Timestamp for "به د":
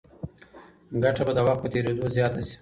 1.27-1.39